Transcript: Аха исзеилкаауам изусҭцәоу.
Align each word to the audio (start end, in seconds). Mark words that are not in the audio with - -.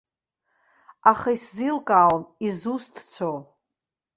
Аха 1.11 1.29
исзеилкаауам 1.35 2.23
изусҭцәоу. 2.47 3.37